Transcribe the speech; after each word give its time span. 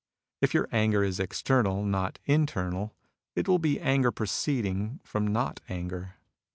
If 0.41 0.55
your 0.55 0.67
anger 0.71 1.03
is 1.03 1.19
external, 1.19 1.85
not 1.85 2.17
internal, 2.25 2.95
it 3.35 3.45
wiU 3.45 3.61
be 3.61 3.79
anger 3.79 4.09
proceeding 4.11 4.99
from 5.03 5.27
not 5.27 5.59
anger. 5.69 6.15